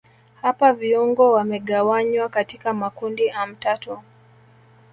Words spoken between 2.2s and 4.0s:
katika makundi amtatu